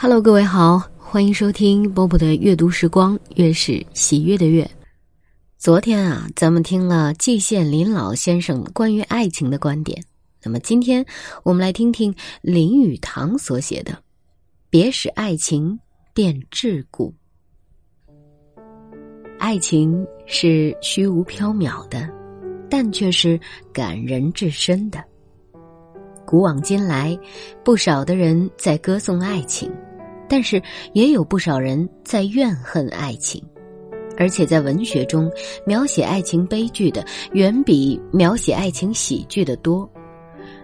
[0.00, 4.70] Hello，各位好，欢迎收听波波的阅读时光，月是喜悦的月。
[5.58, 10.00] 昨天啊，咱们听了季羡林老先生关于爱情的观点，
[10.44, 11.04] 那么今天
[11.42, 13.90] 我们来听听林语堂所写的
[14.70, 15.76] 《别使爱情
[16.14, 17.12] 变桎梏》。
[19.36, 22.08] 爱情是虚无缥缈的，
[22.70, 23.38] 但却是
[23.72, 25.04] 感人至深的。
[26.24, 27.18] 古往今来，
[27.64, 29.68] 不少的人在歌颂爱情。
[30.28, 33.42] 但是也有不少人在怨恨爱情，
[34.16, 35.30] 而且在文学中
[35.64, 39.90] 描写爱情悲剧的远比描写爱情喜剧的多。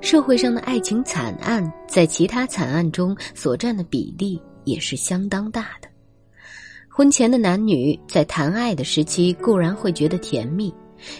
[0.00, 5.88] 社会上的爱情惨案在其他惨案中所占的比例也是相当大的。
[6.88, 10.72] 婚前的男女在谈爱的时期固然会觉得甜蜜，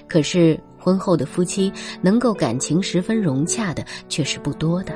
[0.08, 4.92] 可是婚后的夫妻能够感情十分融洽的却是不多的，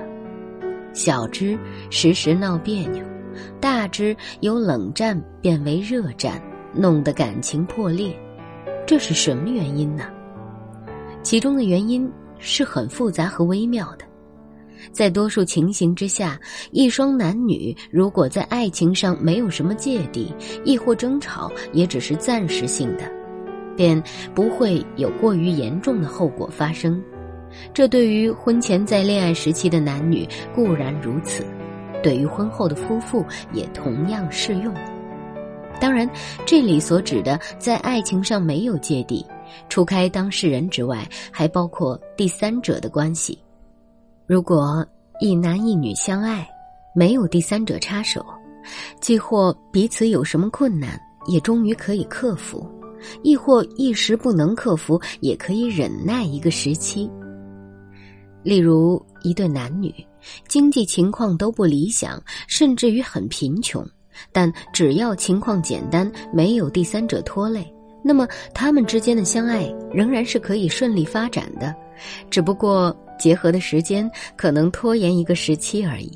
[0.92, 1.58] 小之
[1.90, 3.11] 时时闹别扭。
[3.60, 6.42] 大之由冷战变为热战，
[6.74, 8.14] 弄得感情破裂，
[8.86, 10.04] 这是什么原因呢？
[11.22, 14.04] 其中的原因是很复杂和微妙的。
[14.90, 16.38] 在多数情形之下，
[16.72, 23.04] 一双男女如果在爱情上没有什么芥蒂，亦或争吵也只是暂时性的，
[23.76, 24.02] 便
[24.34, 27.00] 不会有过于严重的后果发生。
[27.72, 31.44] 这对于婚前在恋爱时期的男女固然如此。
[32.02, 34.74] 对于婚后的夫妇也同样适用。
[35.80, 36.08] 当然，
[36.46, 39.26] 这里所指的在爱情上没有芥蒂，
[39.68, 43.36] 除开当事人之外，还包括第三者的关系。
[44.26, 44.86] 如果
[45.20, 46.48] 一男一女相爱，
[46.94, 48.24] 没有第三者插手，
[49.00, 52.64] 既或彼此有什么困难，也终于可以克服；
[53.24, 57.10] 亦或一时不能克服，也可以忍耐一个时期。
[58.44, 59.92] 例如一对男女。
[60.48, 63.86] 经济情况都不理想，甚至于很贫穷，
[64.32, 67.66] 但只要情况简单，没有第三者拖累，
[68.04, 71.74] 那么他们之间的相爱仍然是可以顺利发展的，
[72.30, 76.10] 只不过结合的时间可能拖延一个时期而已。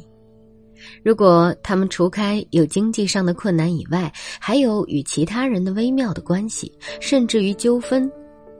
[1.02, 8.10] 如果他们除开有经济上的困难以外，还有与其他人的微妙的关系，甚至于纠纷。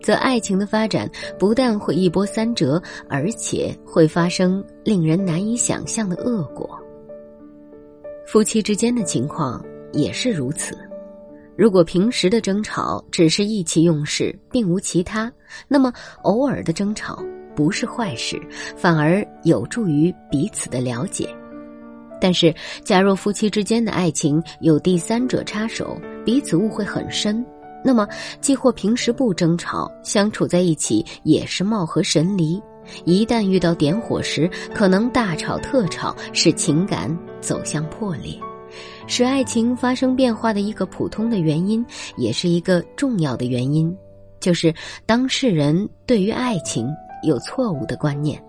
[0.06, 6.78] 则爱情的发展不但会一波三折，而且会发生令人难以想象的恶果。
[8.24, 9.60] 夫妻之间的情况
[9.92, 10.78] 也是如此。
[11.56, 15.32] 如果平时的争吵只是意气用事，并无其他，
[15.66, 15.92] 那么
[16.22, 17.20] 偶尔的争吵
[17.56, 18.40] 不是坏事，
[18.76, 21.28] 反而有助于彼此的了解。
[22.20, 27.44] 但是，假若夫妻之间的爱情有第三者插手，彼此误会很深。
[27.86, 28.04] 那么，
[28.40, 32.60] 既或平时不争吵，相处在一起也是貌合神离；
[33.04, 38.34] 一旦遇到点火时，可能大吵特吵，使情感走向破裂，
[39.06, 41.86] 使爱情发生变化的一个普通的原因，
[42.16, 43.96] 也是一个重要的原因，
[44.40, 44.74] 就是
[45.06, 46.88] 当事人对于爱情
[47.22, 48.42] 有错误的观念。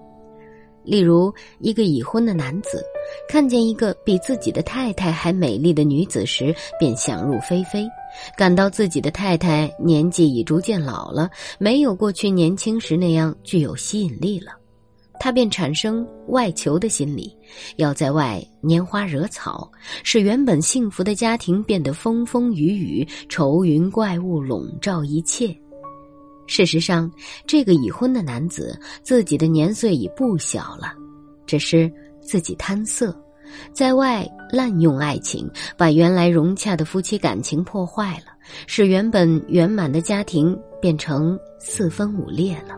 [0.84, 2.84] 例如，一个已婚的男子
[3.28, 7.88] 看见一个比自己的太太还美丽的女子时，便想入非非。
[8.36, 11.30] 感到自己的太太年纪已逐渐老了，
[11.60, 14.54] 没有过去年轻时那样具有吸引力了，
[15.20, 17.36] 他便产生外求的心理，
[17.76, 19.72] 要在外拈花惹草，
[20.04, 25.56] 使原本幸福的家庭变得风风雨雨、愁云怪雾笼罩一切。
[26.48, 27.12] 事实上，
[27.46, 30.94] 这个已婚的男子自己的年岁已不小了，
[31.46, 31.92] 只是
[32.28, 33.16] 自己贪色。
[33.72, 38.34] 在外滥用爱情，把原来融洽的夫妻感情破坏了，
[38.68, 42.78] 使原本圆满的家庭变成四分五裂了。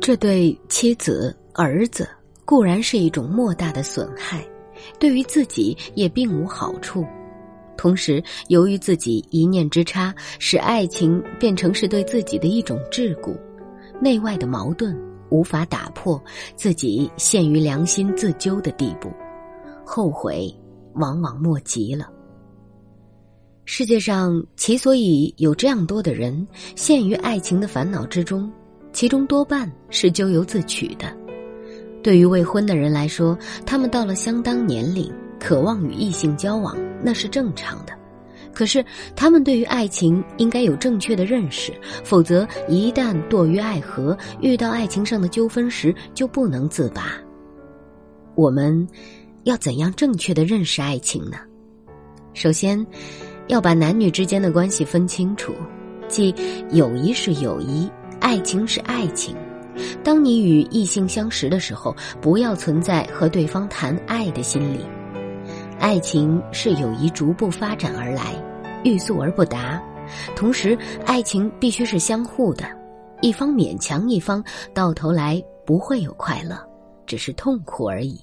[0.00, 2.08] 这对妻子、儿子
[2.46, 4.42] 固然是一种莫大的损害，
[4.98, 7.04] 对于自己也并无好处。
[7.76, 13.36] 同时，由于自己一念之差，使爱情变成是对自己的一种桎梏，
[14.00, 14.98] 内外的矛盾
[15.30, 16.22] 无法打破，
[16.56, 19.10] 自己陷于良心自纠的地步。
[19.84, 20.54] 后悔，
[20.94, 22.08] 往往莫及了。
[23.64, 28.50] 世界上其所以有这样多的人陷于爱情的烦恼之中，
[28.92, 31.14] 其中多半是咎由自取的。
[32.02, 33.36] 对于未婚的人来说，
[33.66, 37.92] 他们到了相当年龄，渴望与异性交往，那是正常的。
[38.58, 38.84] 可是，
[39.14, 41.72] 他们对于爱情应该有正确的认识，
[42.02, 47.12] 否则一旦堕于爱河，遇到爱情上的纠纷时就不能自拔。
[48.34, 48.84] 我们。
[49.44, 51.38] 要怎样正确的认识爱情呢？
[52.34, 52.84] 首先，
[53.46, 55.54] 要把男女之间的关系分清楚，
[56.06, 56.34] 即
[56.70, 57.88] 友谊是友谊，
[58.20, 59.34] 爱情是爱情。
[60.04, 64.80] 当你与异性相识的时候，不要存在和对方谈爱的心理。
[65.78, 68.34] 爱情是友谊逐步发展而来，
[68.84, 69.82] 欲速而不达。
[70.34, 72.64] 同时，爱情必须是相互的，
[73.20, 74.42] 一方勉强一方，
[74.72, 76.58] 到头来不会有快乐，
[77.06, 78.18] 只是痛苦而已。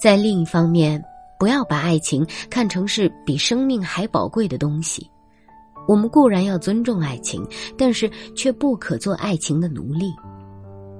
[0.00, 1.02] 在另一方面，
[1.38, 5.08] 不要把爱情看成是比生命还宝贵的东西。
[5.86, 7.46] 我们固然要尊重爱情，
[7.78, 10.12] 但是却不可做爱情的奴隶。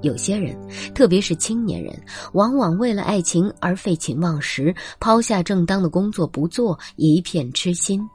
[0.01, 0.55] 有些人，
[0.93, 1.99] 特别是青年人，
[2.33, 8.07] 往往为了爱情而废寝忘食，抛下正当的工作不做，一片痴心。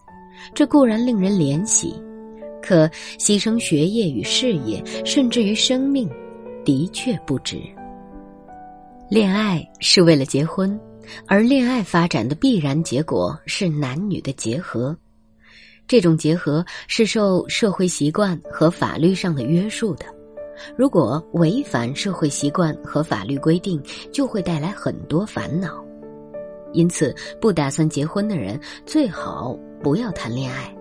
[0.54, 1.94] 这固然令人怜惜，
[2.62, 2.86] 可
[3.18, 6.08] 牺牲学业与事业，甚至于生命，
[6.64, 7.60] 的确不值。
[9.08, 10.78] 恋爱是为了结婚，
[11.26, 14.96] 而恋爱发展的必然结果是男女的结合。
[15.88, 20.06] 这种结合是受社会习惯和法律上的约束的。
[20.76, 23.82] 如果违反社会习惯和法律规定，
[24.12, 25.84] 就会带来很多烦恼。
[26.72, 30.72] 因此，不打算结婚的人最好不要谈恋爱；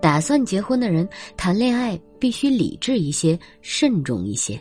[0.00, 4.58] 打算结婚的人谈恋爱必须理智一些、慎重一些。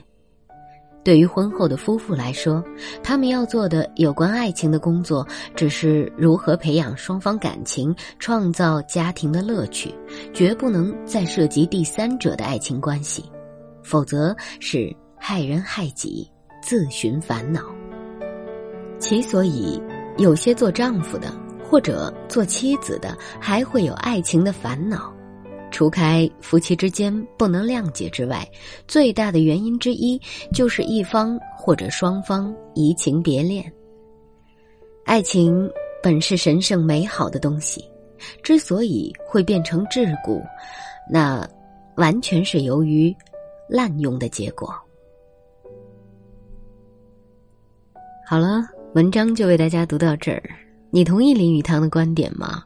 [1.04, 2.64] 对于婚后的夫妇来说，
[3.04, 9.94] 他们要做的有关爱情的工作，只是如何培养双方感情、创造家庭的乐趣，
[10.34, 13.24] 绝不能再涉及第三者的爱情关系。
[13.84, 16.28] 否则是害人害己，
[16.60, 17.62] 自寻烦恼。
[18.98, 19.80] 其所以
[20.18, 21.34] 有些做丈夫的
[21.64, 25.14] 或者做妻子的还会有爱情的烦恼，
[25.72, 28.48] 除开夫妻之间不能谅解之外，
[28.88, 30.20] 最大的原因之一
[30.54, 33.72] 就是一方或者双方移情别恋。
[35.06, 35.70] 爱情
[36.02, 37.84] 本是神圣美好的东西，
[38.42, 40.42] 之所以会变成桎梏，
[41.10, 41.48] 那
[41.96, 43.16] 完全是由于。
[43.68, 44.72] 滥用的结果。
[48.28, 48.62] 好了，
[48.96, 50.42] 文章就为大家读到这儿。
[50.90, 52.64] 你同意林语堂的观点吗？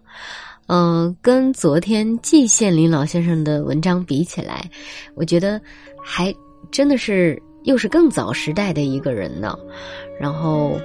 [0.67, 4.69] 嗯，跟昨天季羡林老先生的文章比起来，
[5.15, 5.59] 我觉得
[6.05, 6.31] 还
[6.69, 9.57] 真的是又是更早时代的一个人呢。
[10.19, 10.79] 然后，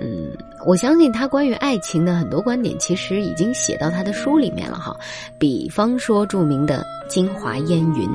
[0.00, 0.36] 嗯，
[0.66, 4.92] 我相信他关于爱情的很多观点，其实已经写到他的书里面了哈。
[5.38, 8.08] 比方说著名的《京华烟云》，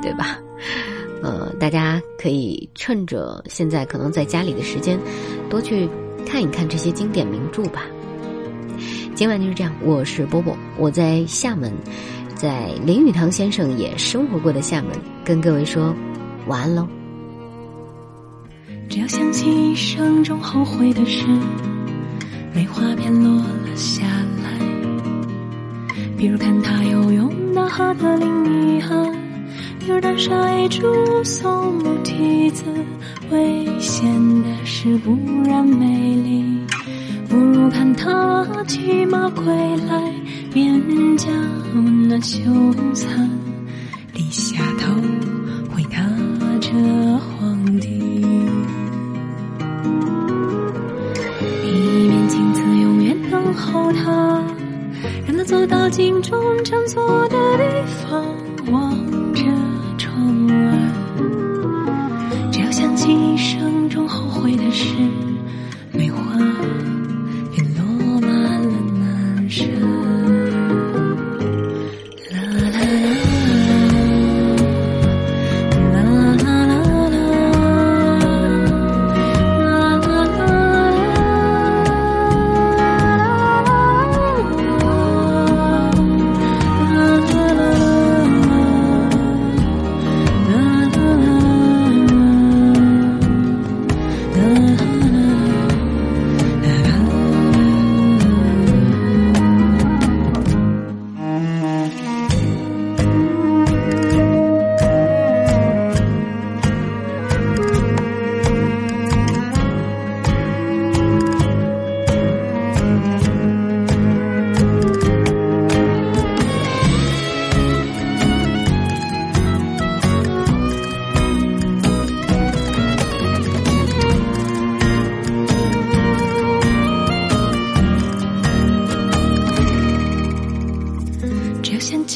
[0.00, 0.38] 对吧？
[1.24, 4.96] 呃，大家可以趁着现在可能在家里的时间，
[5.48, 5.88] 多去
[6.26, 7.82] 看一看这些经典名著吧。
[9.14, 11.72] 今晚就是这样，我是波波，我在厦门，
[12.34, 14.90] 在林语堂先生也生活过的厦门，
[15.24, 15.94] 跟各位说
[16.46, 16.88] 晚安喽。
[18.88, 21.24] 只要想起一生中后悔的事，
[22.52, 24.04] 梅花便落了下
[24.42, 24.58] 来，
[26.16, 29.14] 比如看他游泳的河的另一岸。
[29.86, 30.82] 有人上一株
[31.22, 32.64] 松木梯子，
[33.34, 34.06] 危险
[34.42, 36.44] 的是不然美丽。
[37.28, 39.44] 不如看他骑马归
[39.88, 40.12] 来，
[40.54, 41.28] 面颊
[41.74, 42.38] 温暖羞
[42.94, 43.28] 惭，
[44.12, 44.92] 低下头
[45.74, 45.98] 回答
[46.60, 46.70] 着
[47.18, 47.88] 皇帝。
[51.64, 54.44] 一面镜子永远等候他，
[55.26, 57.03] 让他走到镜中站坐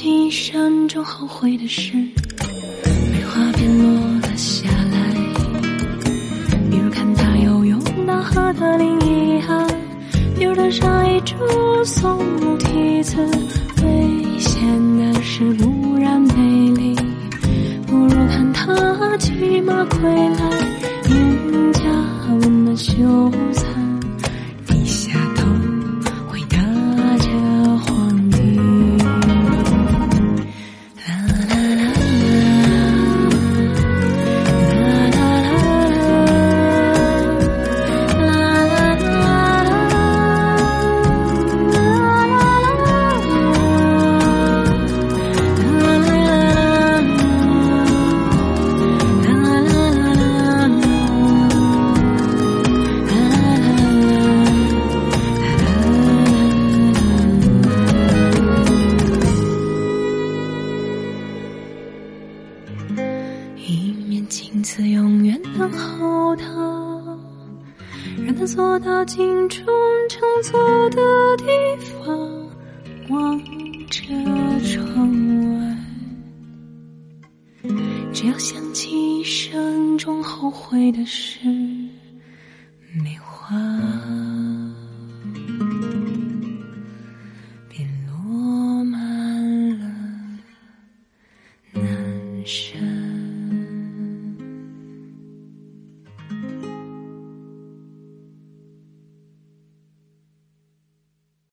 [0.05, 1.93] 一生中后悔的事，
[3.13, 5.15] 梅花便落了下来。
[6.71, 9.67] 比如看他游泳那河的另一岸，
[10.37, 11.35] 比如登上一株
[11.85, 13.17] 松木梯子。
[13.83, 14.63] 危险
[14.99, 16.95] 的是不然美丽，
[17.87, 20.38] 不如看他骑马归来，
[64.71, 66.45] 次永远等候他，
[68.23, 69.67] 让他坐到青春
[70.11, 71.01] 乘坐的
[71.39, 71.47] 地
[72.05, 72.15] 方，
[73.09, 73.39] 望
[73.87, 74.05] 着
[74.61, 75.09] 窗
[75.55, 75.75] 外。
[78.13, 81.49] 只要想起一生中后悔的事，
[83.03, 83.57] 没话。